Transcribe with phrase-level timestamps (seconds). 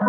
[0.00, 0.06] は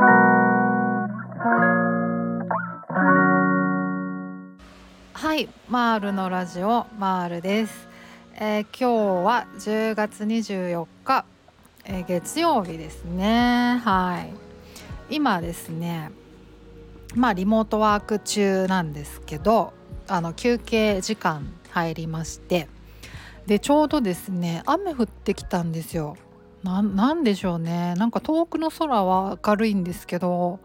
[5.36, 7.88] いマールのラジオマールです、
[8.36, 11.26] えー、今日は10月24日、
[11.86, 13.82] えー、月曜日ですね。
[13.84, 14.28] は
[15.10, 15.16] い。
[15.16, 16.12] 今ですね
[17.16, 19.74] まあリモートワーク中なんですけど
[20.08, 22.68] あの休憩時間入りまして
[23.48, 26.16] でちょうどですね雨降ってきたんですよ。
[26.64, 27.94] なんでしょうね。
[27.96, 30.60] なんか遠くの空は明るいんですけど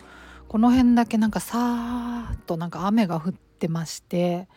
[0.48, 4.48] この辺だけなんかさーっとなんか雨が降ってまして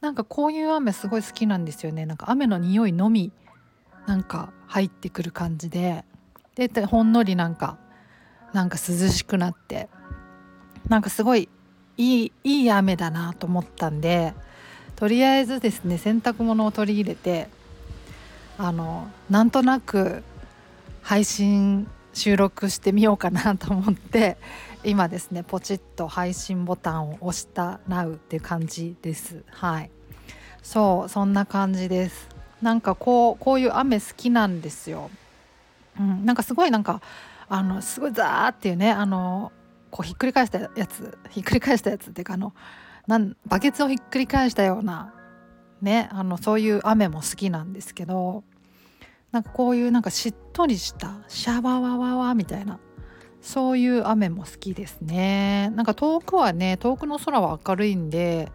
[0.00, 2.06] なんかこういう雨すごい好きなんですよね。
[2.06, 3.32] なんか雨の匂いのみ
[4.06, 6.04] なんか入ってくる感じで
[6.54, 7.78] でほんのりなんか
[8.52, 9.88] なんか涼しくなって
[10.88, 11.48] なんかすごい
[11.98, 14.34] いいいい雨だなと思ったんで
[14.96, 17.48] とりあえずですね洗濯物を取り入れて
[18.56, 20.22] あのなんとなく
[21.06, 24.36] 配信収録してみようかなと思って
[24.82, 29.44] 今ですねポチッと配信ボタンを押した Now っていう感じです。
[29.52, 29.90] はい。
[30.64, 32.28] そうそんな感じです。
[32.60, 35.08] なんかこうこういう雨好きなんですよ、
[36.00, 37.00] うん、なんかすごいなんか
[37.48, 39.52] あのすごいザーっていうねあの
[39.92, 42.52] こうひっくり返したやつひっくり返したやつっていうかあの
[43.06, 45.14] なんバケツをひっくり返したような
[45.80, 48.42] ねあのそういう雨も好きなんですけど
[49.32, 52.78] なんかこういうなんかしっとりしたシャワワワワみたいな
[53.40, 55.70] そういう雨も好きですね。
[55.76, 58.50] なんか遠くはね遠くの空は明るいんで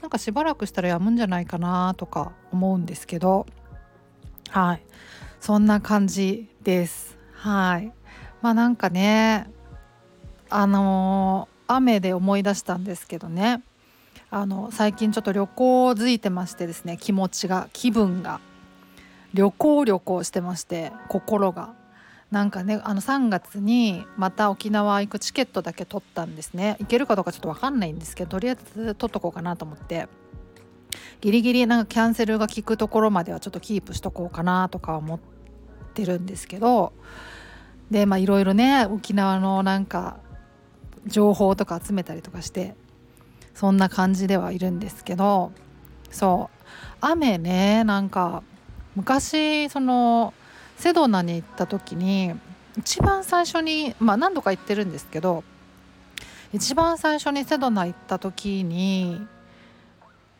[0.00, 3.46] なんかしばらくしたら止むんじゃないかなとか思うんですけど。
[4.48, 4.82] はい。
[5.40, 7.18] そんな感じです。
[7.32, 7.92] はい。
[8.42, 9.50] まあなんかね
[10.50, 13.62] あのー、雨で思い出したんですけどね。
[14.30, 18.40] あの最近ちょっと旅行づいてましてですね気持ちが気分が。
[19.34, 21.74] 旅行旅行してまして心が。
[22.30, 26.76] なんかねあの3月にまた沖縄行くチケットだけ取ったんですね。
[26.80, 30.08] 行けるかどうかちょっと分かんないんですけどとりあえず取っとこうかなと思って。
[31.20, 35.20] ギリギリなんかキャンセルが効くところまではちょっとキープしとこうかなとか思っ
[35.94, 36.92] てるんですけど。
[37.90, 40.16] でまあいろいろね沖縄のなんか
[41.06, 42.74] 情報とか集めたりとかして
[43.54, 45.52] そんな感じではいるんですけど。
[46.10, 46.64] そう。
[47.00, 48.42] 雨ねなんか
[48.96, 50.34] 昔その
[50.76, 52.32] セドナに行った時に
[52.78, 55.44] 一番最初にまあ何度か行ってるんですけど
[56.52, 59.26] 一番最初にセドナ行った時に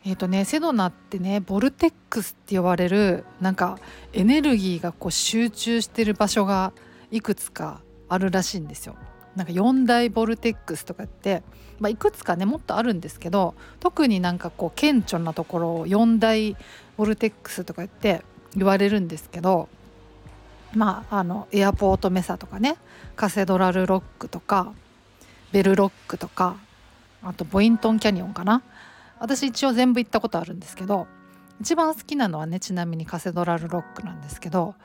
[0.05, 3.79] えーとね、セドナってねボルテックスって呼ばれるなんか
[4.11, 6.73] エネルギーがこう集中してる場所が
[7.09, 8.95] いくつかあるらしいんですよ。
[9.37, 11.41] なんか4大ボルテックスとかって、
[11.79, 16.55] まあ、いくつかねもっとあるんですけど特になんかこう顕著なところを4大
[16.97, 18.23] ボルテックスとか言って
[18.55, 19.69] 言われるんですけど
[20.73, 22.77] まああのエアポートメサとかね
[23.15, 24.73] カセドラルロックとか
[25.51, 26.57] ベルロックとか
[27.21, 28.63] あとボイントンキャニオンかな。
[29.19, 31.07] 私一応全部行ったことあるんですけど
[31.61, 34.75] 一番好きなのはねちなみにカセドラルロックなんですけど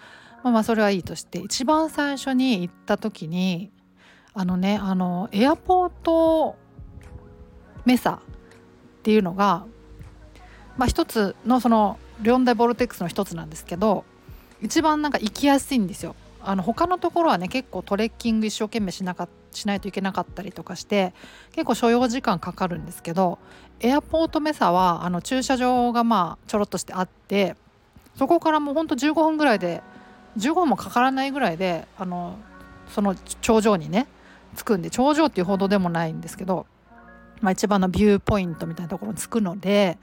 [0.44, 3.72] まあまあそれはいいとして一番最初に行った時に
[4.34, 6.56] あのねあのエアポート
[7.84, 9.64] メサっていうのが、
[10.76, 14.04] まあ、一つのその4大ボルテックスの一つなんですけど
[14.60, 16.16] 一番なんか行きやすいんですよ。
[16.40, 21.12] あの他のところはね結構トレッキング一生懸命しなかしないといけなかったりとかして
[21.52, 23.38] 結構所要時間かかるんですけど
[23.80, 27.56] エアポートメサはあの駐車場がまあちょろっとしてあって
[28.16, 29.82] そこからもうほんと15分ぐらいで
[30.38, 32.38] 15分もかからないぐらいであの
[32.88, 34.06] その頂上にね
[34.56, 36.66] 着くんで頂上っていうほどでもないんですけど、
[37.40, 39.98] まあ、一番のビューポイントみたいなところに着くので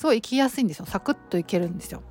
[0.00, 2.02] すごい行きやすいんですよサクッと行けるんですよ。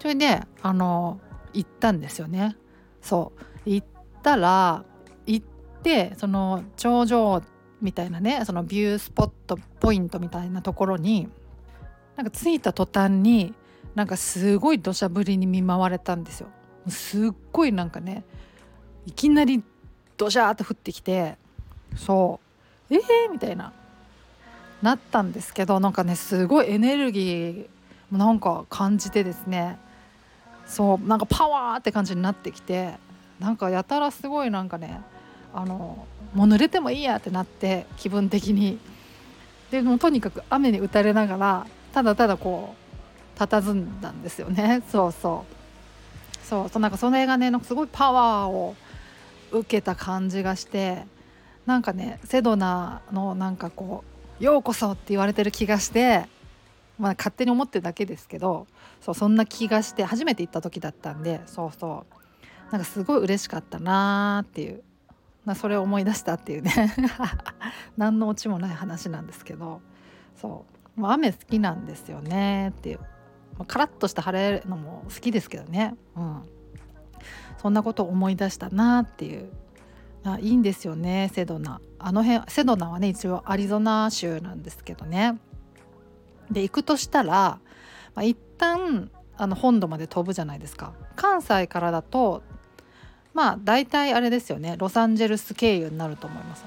[0.00, 1.20] それであの
[1.52, 2.56] 行ったんですよね。
[3.02, 3.32] そ
[3.66, 3.86] う行っ
[4.22, 4.82] たら
[5.26, 5.46] 行っ
[5.82, 7.42] てその頂上
[7.82, 11.28] みたいなねそのビュースポットポイントみたいなところに
[12.16, 13.52] なんか着いた途端に
[13.94, 16.48] なんかすごい土砂降りに見舞われたんですよ。
[16.88, 18.24] すっごいなんかね
[19.04, 19.62] いきなり
[20.16, 21.36] ドシャーっと降ってきて
[21.94, 22.40] そ
[22.88, 23.74] うえー、みたいな
[24.84, 27.66] なったんですけどなんかねすごいエネルギー
[28.10, 29.78] もなんか感じてですね。
[30.66, 32.94] そうなんかパワーって感じになってきて
[33.38, 35.00] なんかやたらすごいなんかね
[35.54, 38.78] あのもう濡れてもいいやってなって気分的に。
[39.70, 42.74] でもとにかく雨に打たれながらただただこ
[43.36, 44.82] う佇んだんですよね。
[44.92, 46.46] そうそう。
[46.46, 48.76] そうそなんかそれがねなんかすごいパワーを
[49.50, 51.06] 受けた感じがして
[51.64, 54.10] なんかねセドナのなんかこう
[54.40, 56.26] 「ようこそ」って言われてる気がして
[56.98, 58.66] まあ勝手に思ってるだけですけど
[59.00, 62.24] そうそんな気がして初めて行った時だったんでそうそう。
[62.70, 64.82] なんかすごい嬉しかったなーっていう。
[65.44, 66.72] なそれを思い出したっていうね。
[67.96, 69.80] 何のオチもない話なんですけど。
[70.40, 70.64] そ
[70.96, 71.00] う。
[71.00, 73.06] もう雨好きなんですよねっていう、ま
[73.60, 76.42] あ、カラッとした晴れるのも好きですけどね、うん、
[77.58, 79.52] そんなことを思い出したなっていう。
[80.24, 81.80] あいいんですよねセドナ。
[81.98, 85.38] あの辺セドナはね一応アリゾナ州なんですけどね。
[86.50, 87.60] で行くとしたら、ま
[88.16, 90.92] あ、一旦あの本土まで飛ぶじゃないですか。
[91.16, 92.42] 関西からだと
[93.32, 96.64] まあ大体あれですよねロサンゼルス経由になると思います。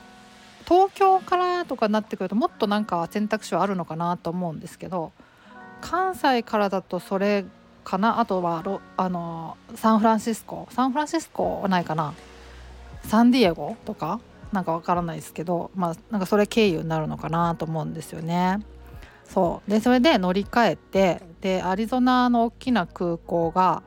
[0.65, 5.13] 東京からとかになってくるともっとなんか選択肢はあるのかなと思うんですけど
[5.79, 7.45] 関西からだとそれ
[7.83, 8.19] かな。
[8.19, 8.61] あとは
[8.97, 10.67] あのサンフランシスコ。
[10.71, 12.13] サンフランシスコはないかな。
[13.07, 14.19] サンディエゴとか
[14.51, 18.59] なんかわからないですけどまあなんかそれ経由になるのかなと思うんですよね。
[19.25, 19.69] そう。
[19.69, 23.83] でそれで乗り換えてでアリゾナの大きな空港が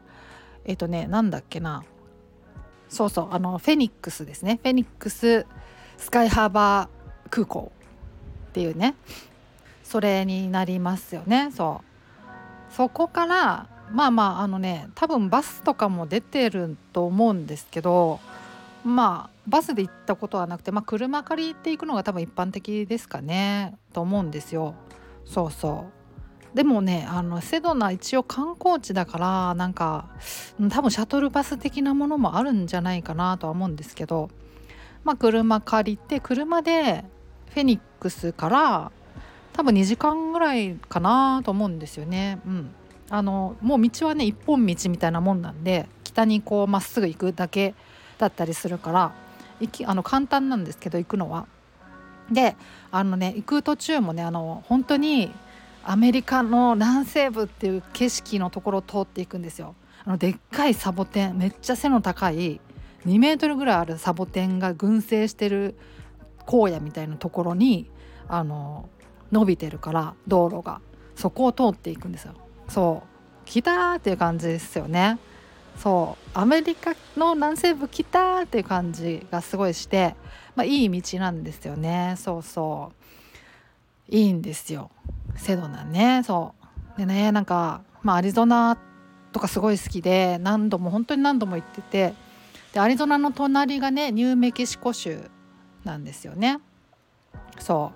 [0.65, 1.85] えっ、とねなんだっけな。
[2.89, 4.59] そうそうあのフェニックスですね。
[4.63, 5.47] フェニックス
[5.97, 7.73] スカイハーバー空港
[8.49, 8.95] っていうね。
[9.85, 11.51] それになりますよね。
[11.53, 11.83] そ
[12.71, 12.75] う。
[12.75, 18.21] そこからまあまああのね多分バスとかも出てると思うんですけど
[18.85, 24.75] まあバスで行ったことはなくて、まあ、車借りていくのが多分一般的ですかねと思うんですよ。
[25.25, 25.87] そうそ
[26.53, 30.09] うでもねあのセドナ一応観光地だからなんか
[30.71, 34.31] 多分シャトルバス的なものもあるんじゃないかなとは思うんですけど
[35.05, 37.05] まあ車借りて車で
[37.51, 38.93] フェニックスから
[39.53, 42.41] 多分2時間ぐらいかなと思うんですよね。
[42.47, 42.71] うん、
[43.11, 47.75] あのもう道はね一本道みたいなもんなんで北にこうまっすぐ行くだけ
[48.21, 49.13] だったりするから
[49.61, 51.47] 行きあの簡単なんですけど行くのは。
[52.31, 52.57] で
[52.93, 55.33] あのね行く途中もねあの本当に
[55.83, 59.75] アメリカの南西部っていう景色のところを通っていくんですよ。
[60.05, 62.61] あのでっかいサボテンめっちゃ背の高い
[63.07, 65.75] 2メートルぐらいあるサボテンが群生してる
[66.47, 67.91] 荒野みたいなところに
[68.29, 68.89] あの
[69.33, 70.81] 伸びてるから道路が
[71.17, 72.35] そこを通っていくんですよ。
[72.69, 75.19] そう来たーっていう感じですよね。
[75.83, 80.15] そうアメリカの南西部来たっていう感じがすごいして、
[80.55, 82.17] まあ、いい道なんですよね。
[82.19, 82.93] そうそ
[84.11, 84.15] う。
[84.15, 84.91] いいんですよ。
[85.37, 86.23] セドナね。
[86.23, 86.55] そ
[86.97, 86.99] う。
[86.99, 88.77] でねなんか、まあ、アリゾナ
[89.33, 92.15] とかすごい好きで何度も本当に何度も行ってて
[92.75, 95.31] でアリゾナの隣がねニューメキシコ州
[95.85, 96.61] なんですよね。
[97.59, 97.93] そ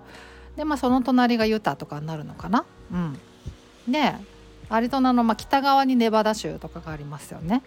[0.55, 0.57] う。
[0.57, 2.65] でまあその隣がユタとかになるのかな。
[2.91, 3.19] うん。
[3.87, 4.15] で
[4.69, 7.61] アリゾナのま北側にネバダ州とかがありますよね。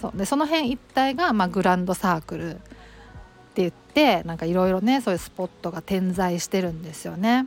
[0.00, 2.58] そうでその辺一帯がまグランドサークルっ
[3.54, 7.46] て言ってなんかいろいろねそういうスポットが点在してるんですよね。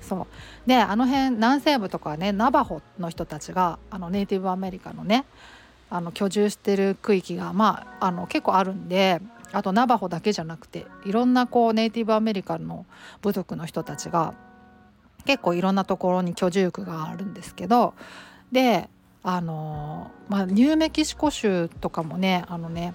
[0.00, 0.26] そ
[0.66, 5.26] うであの辺南西部とかねナバホの人たちがあのネイティブアメリカのね
[5.90, 9.20] あの居住してる区域がまああの結構あるんで
[9.52, 12.86] あとナバホだけじゃなくていろんなこうネイティブアメリカの
[13.20, 14.34] 部族の人たちが
[15.26, 17.94] 結構いろんなところに居住区があるんですけど
[18.52, 18.88] で
[19.22, 22.94] あのまあ、ニューメキシコ州とかもねあのね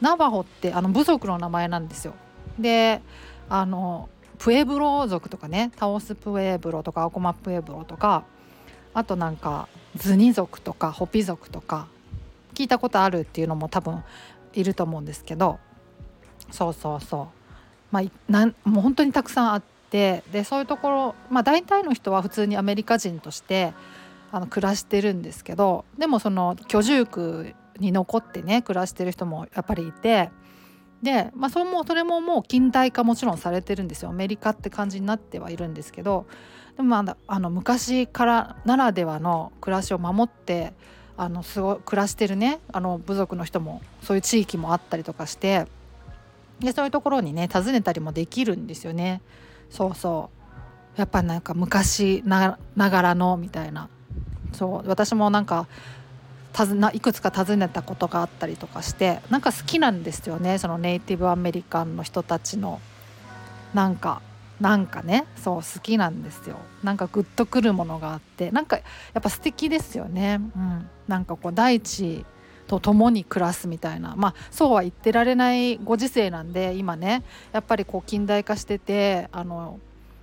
[0.00, 2.14] ナバホってあの部族の名前なんですよ。
[2.58, 3.02] で
[3.48, 8.24] あのプエブロ族とかねタオスプエブロとかアコマプエブロとか
[8.94, 11.88] あとなんかズニ族とかホピ族とか
[12.54, 14.02] 聞いたことあるっていうのも多分
[14.54, 15.58] いると思うんですけど
[16.50, 17.26] そうそうそう
[17.90, 23.74] まあなんもう本当にたくさんあってでそういうところまあ大体の人は普通にアメリカ人として
[24.34, 30.28] あの暮らしてるんですけどでもその居住区に残ってね暮らしてる人もやっぱりいて
[31.04, 34.10] で、まあ、それもそれももう近代化もちろんされてるんですよ。
[34.10, 36.26] アメリカって感じになってはいるんですけど
[36.76, 40.72] でもまああの昔からならではの暮らしを守って
[41.16, 45.66] あのすご暮らしてるねあの部族の人もそういう地域もあったりとかして
[46.58, 49.22] でそういうところにね訪ねたりもできるんですよね。
[49.70, 50.30] そうそ
[50.96, 50.98] う。
[50.98, 53.88] やっぱなんか昔ながらのみたいな。
[54.54, 55.66] そう私もなんか
[56.92, 62.80] いくつか訪ねたことがあったりとかしてなんか好きなんですよねそのネイティブアメリカンの人たちの
[63.74, 64.22] なんか
[64.60, 66.56] なんかねそう好きなんですよ。
[66.84, 68.82] なんかグッとくるものがあってなんかや
[69.18, 72.24] っぱ素敵ですよね、うん、なんかこう大地
[72.68, 74.14] と共に暮らすみたいな。
[74.16, 79.80] まあそうは言ってられないご時世なんで今ねやっぱりこう近代化しててあの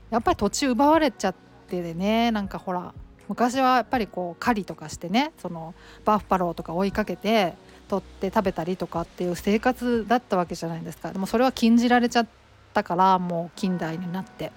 [0.09, 1.35] やっぱり土地奪われちゃっ
[1.67, 2.93] てでねなんかほら
[3.31, 5.73] 昔はやっぱりこう狩りとかしてねその
[6.03, 7.53] バッファローとか追いかけて
[7.87, 11.13] 取って食べたりとかっていう生活だったわけじゃないですか。
[11.13, 12.27] でもそれは禁じられちゃっ
[12.73, 14.51] たからもう近代になって。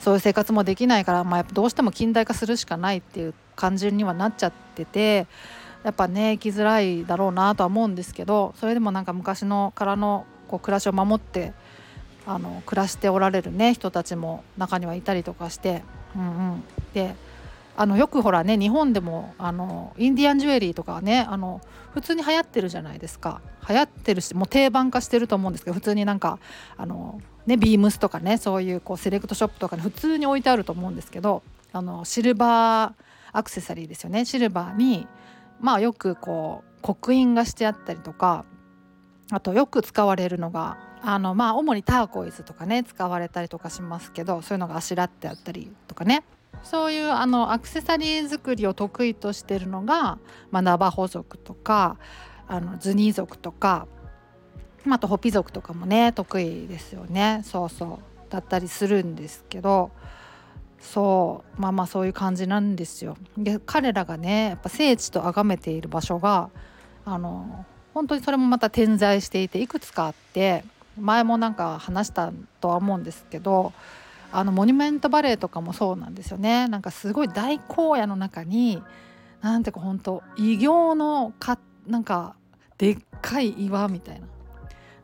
[0.00, 5.28] そういう生活もできないから、まあ、やっぱどうしても近代化するしかないっていう感じにはなっちゃってて
[5.84, 11.52] やっぱね生きづらいだろうなとは思うんですけどそれでもなんか昔のからのこう暮らしを守って
[12.26, 15.82] あの暮らしておられるね人たちも中にはいたりとかして、
[16.16, 16.64] うんうん、
[16.94, 17.14] で
[17.76, 21.60] あのよくほらね日本でもあのインディアンジュエリーとかねあの
[21.94, 23.40] 普通に流行ってるじゃないですか。
[23.68, 26.38] 流行ってるしもう定番化してると思うんですけど普通になんか
[26.76, 32.92] あの、ね、ビームスとかねそういうこうセレクトショップとかに普通に置いてあると思うんですけどあのシルバー
[33.32, 34.24] アクセサリーですよね。
[34.24, 35.06] シルバーに
[35.60, 38.44] まあよくこう刻印がしてあったりとか
[39.30, 46.24] あとよく使われるのがあのまあ主にターコイズとかね使われたりとかしますけどそういうのがあしらってあったりとかね。
[46.62, 50.18] そういうあのアクセサリー作りを得意としてるのが、
[50.50, 51.98] まあ、ナバホ族とか
[52.48, 53.86] あのズニー族とか、
[54.84, 57.42] まあ、あとホピ族とかもね得意ですよね。
[57.44, 57.98] そうそう。
[58.30, 59.90] だったりするんですけど
[60.80, 61.60] そう。
[61.60, 63.16] まあまあそういう感じなんですよ。
[63.36, 66.50] で彼らがねやっぱ聖地と崇めている場所が
[67.04, 70.64] あの本当にそれもまた点在していていくつかあって
[70.98, 73.72] 前もなんか話したとは思うんですけど
[74.32, 76.66] あのモニュメントバレーとかもそうなんですよね。
[76.68, 78.82] なんかすごい大荒野の中に
[79.42, 82.34] なんていうか本当異形のかなんか
[82.78, 84.20] でっかい岩みたい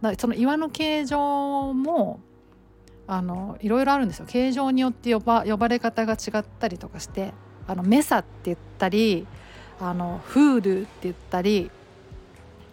[0.00, 0.14] な。
[0.16, 2.20] その岩の形状も
[3.06, 4.26] あのいろいろあるんですよ。
[4.26, 7.34] 形状によって呼ば呼ばれ方が違ったりとかして
[7.66, 9.26] あのメサって言ったり
[9.80, 11.70] あのフールって言ったり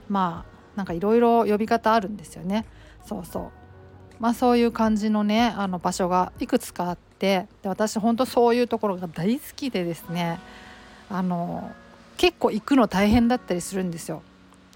[0.08, 2.66] まあなんかいろいろ呼び方あるんですよね。
[3.06, 3.65] そうそう。
[4.20, 10.40] まあ、そういう感じのねあの場所がいくつかあってで私本当そういうところが大好きでですね
[11.10, 11.72] あの
[12.18, 14.22] 結構行くの大変だったりするんですよ。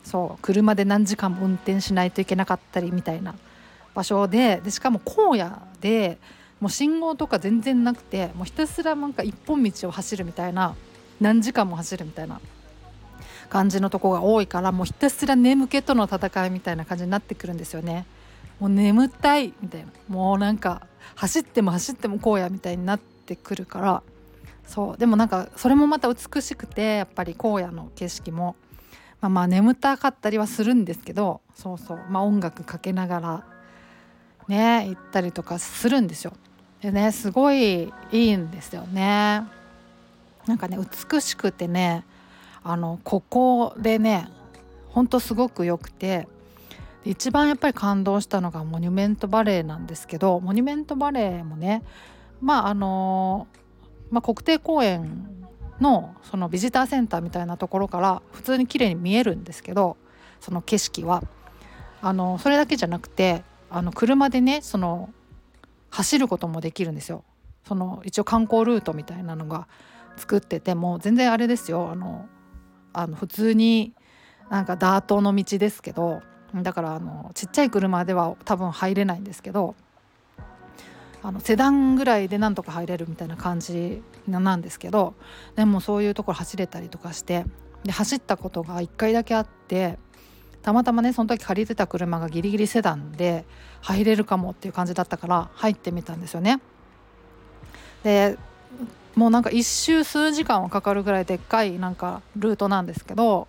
[0.04, 3.36] そう車で何時間も運転しないといけなかったりみたいな
[3.94, 6.18] 場所ででしかも荒野で
[6.60, 10.76] もう信号とか全然なくてもうひたすらなんか一本道を走るみたいな
[11.20, 12.40] 何時間も走るみたいな
[13.50, 18.06] 感じのとこが多いからもうひたすら眠気との戦いみたいな感じになってくるんですよね。
[18.60, 19.88] もう眠たいみたいな。
[20.08, 20.86] もうなんか
[21.16, 24.04] 走っても走ってもこうやみたいになってくるから。
[24.66, 24.98] そう。
[24.98, 28.56] でもなんかそれもまた美しくてやっぱり荒野の景色も、
[29.22, 31.42] まあ、まあ眠たかったりはするんですけど。
[31.56, 32.00] そうそう。
[32.10, 33.44] まあ音楽かけながら。
[34.48, 36.34] ね行ったりとかするんですよ。
[36.82, 39.44] でねすごいいいんですよね。
[40.48, 40.78] なんかね
[41.12, 42.04] 美しくてね
[42.64, 44.28] あのここでね
[44.90, 46.28] ほんとすごく良くて。
[47.04, 51.84] で一番やっぱり感動したのがモニュメントバレーなんですけどモニュメントバレーもね
[52.42, 53.48] まああの
[54.12, 55.48] まあ、国定公園
[55.80, 59.98] のそのビジターセンターみたいなところから普通に綺麗に見えるんですけど
[60.40, 61.24] その景色は
[62.02, 65.14] あのそれだけじゃなくてあの車でねその
[65.90, 67.24] 走ることもできるんですよ。
[67.68, 69.68] その一応観光ルートみたいなのが
[70.18, 72.28] 作ってても全然あれですよあの
[72.94, 73.94] あの普通に
[74.50, 76.22] なんかダートの道ですけど
[76.56, 79.76] だからあのちっちゃい車では多分入れないんですけど
[81.22, 85.16] あのセダンぐらいでなんとか入れるみたいな感じなんですけど
[85.56, 87.46] でもそういうところ走れたりとかして
[87.84, 89.98] で走ったことが1回だけあって
[90.62, 93.46] たまたまねその時借りてた車がギリギリセダンで
[93.82, 96.60] 入れるかもっていう感じだったから入ってみたんですよね。
[98.04, 98.38] で
[99.16, 103.48] もうなんか一周数時間はかかるぐらいでっかいなんかルートなんですけど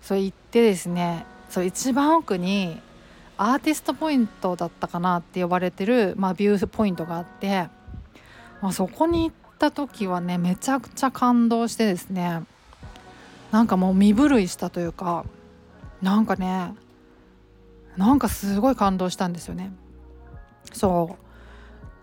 [0.00, 2.80] それ行ってですねそう一番奥に
[3.36, 7.68] アーティストポイントだったかなって呼ばれてる、まあ、ビューポイントがあって、
[8.60, 12.42] まあ、そこに行った時はねめちゃくちゃ感動してですね。
[13.50, 15.24] なんかもう身震いしたというか
[16.02, 16.74] なんかね
[17.96, 19.72] なんかすごい感動したんですよね。
[20.72, 21.16] そ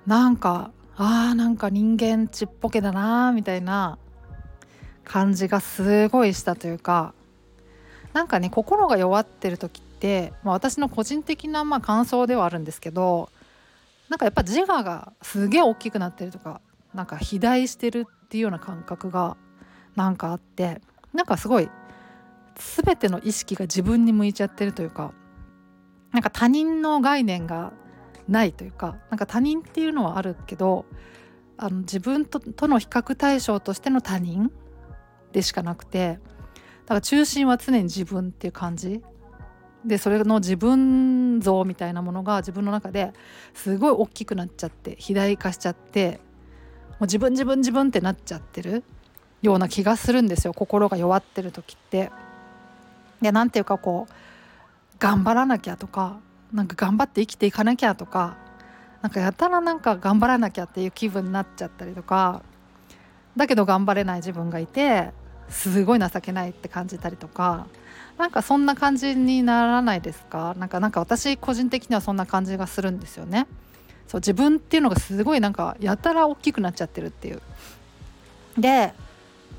[0.05, 0.09] う。
[0.09, 3.97] なんかあーなんか人間ちっぽけだなみたいな
[5.03, 7.13] 感じがすごいしたというか
[8.13, 13.29] なんかね心が弱ってる時って、まあ、私の個人的なまあ感想ではあるんですけど
[14.09, 16.61] なんかやっぱ自我がすげえ大きくなってるとか
[16.93, 19.37] なんか肥大してるっていうような感覚が
[19.95, 20.81] なんかあって
[21.13, 21.69] なんかすごい
[22.83, 25.13] 全ての意識が自分に向いちゃってるというか
[26.11, 27.71] なんか他人の概念が
[28.27, 30.85] ないというかなんか他人っていうのはあるけど
[31.57, 34.51] あの自分ととの比較対象としての他人
[35.31, 36.19] でしかなくて
[36.91, 39.01] から中心は常に自分っていう感じ
[39.85, 43.13] でそれの自分像みたいなものが自分の中で
[43.53, 46.19] すごい大きくなっちゃって肥大化しちゃって
[46.91, 48.83] もう自分自分自分ってなっちゃってる
[49.41, 52.11] ような気がするんですよ心が弱ってる時って。
[53.21, 54.13] で何ていうかこう
[54.99, 56.19] 頑張らなきゃとか
[56.51, 58.35] なんか頑張って生きていかなきゃとか
[59.01, 62.43] なんかやたらなんか頑張らなきゃっていう気分になっちゃったりとか
[63.37, 65.13] だけど頑張れない自分がいて
[65.51, 67.67] すごい情けないって感じたりとか
[68.17, 70.55] なんかそんな感じにならないですか？
[70.57, 73.47] なんかなんか私個人的にはそんな感じがするんですよね。
[74.07, 77.41] そう自分っていうのがすごいなんかやたら大きくなっちゃってるっていう。
[78.57, 78.93] で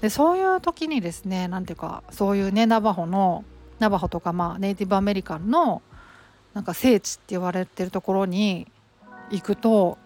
[0.00, 3.44] でそういう時にですね何ていうかそういうねナバホの
[3.78, 5.82] ナバホとかまあネイティブアメリカンの
[6.54, 8.68] なんか聖地って言われてるところに
[9.30, 9.98] 行くと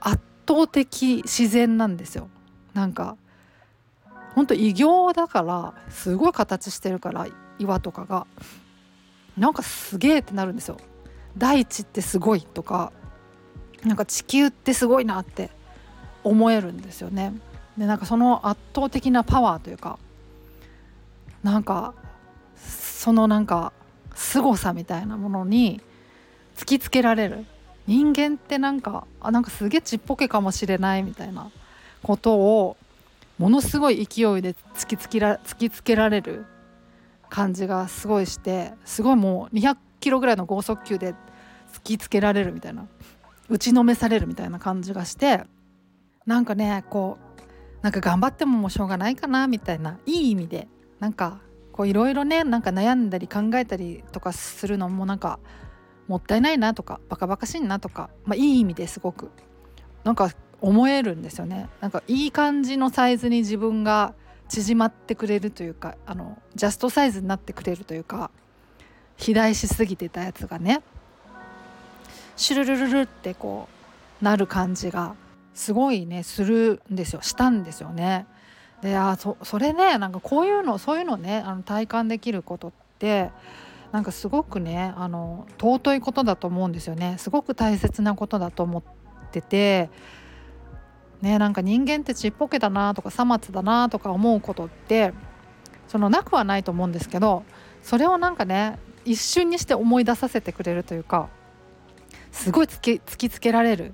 [0.00, 2.28] 圧倒的自然なんですよ。
[2.74, 3.16] なんか
[4.36, 7.26] 本当異形だからすごい形してるから
[7.58, 8.26] 岩とかが
[9.36, 10.76] なんかすげえってなるんですよ。
[11.38, 12.92] 大地ってすごいとか
[13.82, 15.50] なんか地球ってすごいなって
[16.22, 17.32] 思えるんですよね。
[17.78, 19.98] でなんかその圧倒的なパワーというか
[21.42, 21.94] なんか
[22.56, 23.72] そのなんか
[24.14, 25.80] 凄さみたいなものに
[26.56, 27.46] 突きつけられる
[27.86, 31.50] 人間ってなんかあなんかすげえちっぽけかもしれないみたいな
[32.02, 32.76] ことを
[33.38, 36.46] ものすごい勢いで突きつけら突きつけられる
[37.28, 41.14] 感じがすごいしてすごいもう200キロぐらいの剛速球で
[41.72, 42.86] 突きつけられるみたいな
[43.48, 45.44] 打ちのめされるみたいな感じがして
[46.24, 50.66] なんかねこうなんか頑張ってももうしょうがないかなみたいないい意味で
[50.98, 51.40] なんか
[51.72, 55.38] こういろいろねなんか悩んだり考えたりとかするのもなんか
[56.08, 59.30] もったいないなとかバカバカしいなとか、まあ、いい意味ですごく。
[60.04, 64.14] なんか思えるんですよねなんかいい感じのサイズに自分が
[64.48, 68.30] 縮まってくれるというかあのジャストサイズになってくれるというか
[69.16, 70.82] 肥大しすぎてたやつがね
[72.36, 73.68] シュルルルルってこ
[74.20, 75.14] うなる感じが
[75.54, 78.26] すごいねするんですよしたんですよね。
[78.82, 83.30] であそそれねなんかこういうのそういうのねあの体感できることって
[83.90, 88.82] なんかすごくねあの尊いことだと思うんですよねすごく大切なことだと思っ
[89.32, 89.90] てて。
[91.26, 95.12] ね、なんか人間ってちっぽけだなとかさまつだなとか思うことって
[95.88, 97.42] そのなくはないと思うんですけど
[97.82, 101.28] それをなんかね一瞬にして思い出させてくれるというか
[102.30, 103.92] すごい突き突きつけられるっ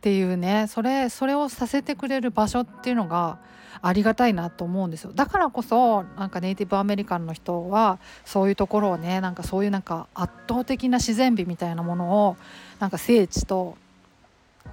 [0.00, 3.38] ていうねそれそれをさせてくれる場所っていうのが
[3.80, 5.12] ありがたいなと思うんですよ。
[5.14, 12.36] だからこそなんかネイティブアメリカンの人はそういうところをねなんかそういうなんか圧倒的な自然美みたいなものを
[12.80, 13.76] なんか聖地と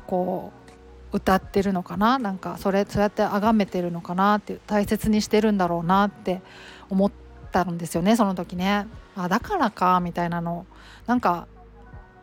[0.07, 0.66] こう
[1.11, 2.19] 歌ってるのかな？
[2.19, 6.41] なんかそれそうやって崇めてるのかなって大切にしてるんだろうなって
[6.89, 7.11] 思っ
[7.51, 8.87] たんですよねその時ね。
[9.15, 10.65] あだからかみたいなの。
[11.05, 11.47] なんか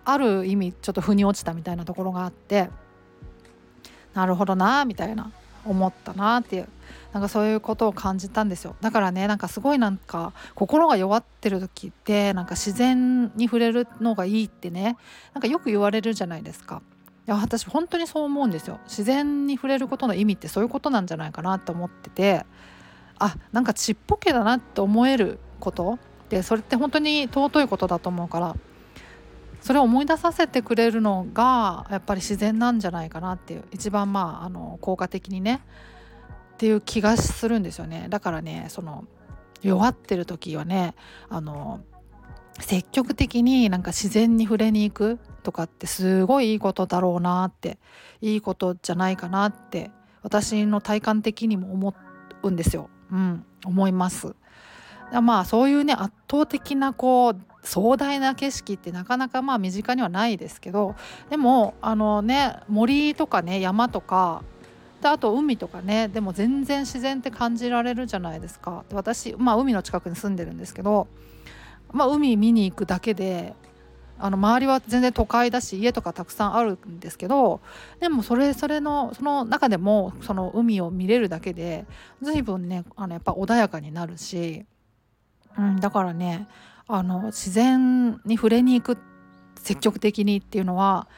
[0.04, 2.70] ある意味ちょっと腑に落ちたみたいなところがあって。
[4.12, 5.32] なるほどなみたいな
[5.64, 6.68] 思ったなっていう。
[7.12, 8.76] なんかそういうことを感じたんですよ。
[8.80, 14.96] だからねなんかすごいなんか心が弱ってる時ってなんか自然に触れるのがいいってね
[15.32, 16.82] なんかよく言われるじゃないですか。
[17.26, 18.80] いや私本当にそう思うんですよ。
[18.84, 22.44] 自然に触れることの意味ってそういうことなんじゃないかなと思ってて。
[23.18, 25.98] あなんかちっぽけだなって思えること。
[26.28, 28.56] でそれって本当に尊いことだと思うから。
[29.60, 33.64] それを思い出させてくれるのがやっぱり自然なんじゃないかなっていう。
[33.70, 35.62] 一番まああの効果的にね。
[36.54, 38.08] っていう気がするんですよね。
[38.10, 39.04] だからねその
[39.62, 40.94] 弱ってる時はね
[41.30, 41.80] あの
[42.60, 45.18] 積極的になんか自然に触れに行く。
[45.44, 47.78] とかってすごいいいことだろうなって
[48.20, 51.94] いいことじゃないかなって私の体感的にも思
[52.42, 52.90] うんですよ。
[53.12, 54.34] うん、思います。
[55.22, 60.96] まあそういうね圧倒的なこう壮大な景色ってなかなかまあ身近にはないですけど
[61.30, 64.42] でもあのね森とかね山とか
[65.00, 71.06] であと海とかねでも全然自然って感じられるじゃないですかで私、まあ、海の近くに住んでるんですけど、
[71.92, 73.54] まあ、海見に行くだけで
[74.18, 77.60] あの周りは全然都会だし家とかたくさんあるんですけど
[78.00, 81.84] でもそれそれのその中でもその海を見れるだけで
[82.22, 84.64] 随分ねあのやっぱ穏やかになるし、
[85.58, 86.46] うん、だからね
[86.86, 88.98] あの自然に触れに行く
[89.56, 91.08] 積極的にっていうのは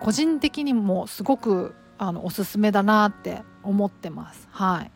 [0.00, 4.48] 個人的にもすごくあのおすすめだなって思ってます。
[4.50, 4.90] はい、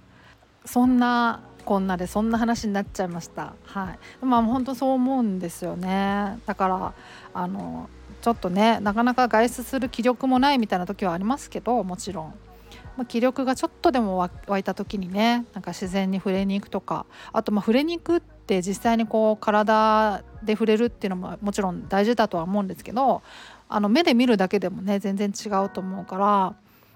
[0.67, 3.55] そんなこんなでそんな話になっちゃいました。
[3.65, 6.41] はい、まあ本当そう思うんですよね。
[6.45, 6.95] だから
[7.33, 7.89] あの
[8.23, 12.35] ちょっとねなかなか外出する気力もないみたいな時はありますけどもちろん。
[12.97, 23.23] ま、気力がちょっとでも湧いた時にねなんか自然に触れに行くとかあとま触れに行くって実際にこう体で触れるっていうのももちろん大事だとは思うんですけど
[23.69, 26.55] あの目で見るだけでもね全然違うと思うから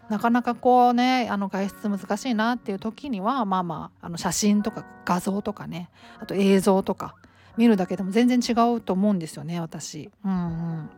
[0.09, 5.91] なかなかこうねあの外出難しいなっていう時にはまあまああの写真とか画像とかね
[6.21, 7.15] あと映像とか
[7.57, 10.11] 見るだけでも全然違うと思うんですよね私。
[10.25, 10.89] うん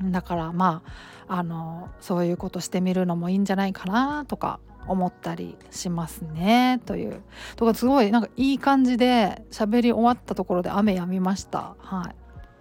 [0.00, 0.82] うん、だからま
[1.28, 7.22] ああのそういうことしてみるのもいいんじゃないかなとか思ったりしますねという
[7.56, 11.76] とかすごいなんかいい感じで喋り終わったところで雨止みました。
[11.78, 12.14] はい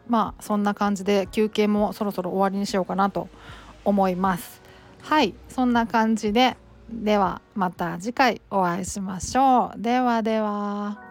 [0.07, 3.29] まあそんな感じで休憩もそろそろ終わりにしようかなと
[3.85, 4.60] 思います。
[5.03, 6.55] はいそんな感じで
[6.91, 9.81] ではまた次回お会いしましょう。
[9.81, 11.01] ではでは。